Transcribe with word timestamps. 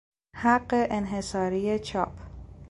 حق 0.35 0.67
انحصاری 0.73 1.79
چاپ 1.79 2.13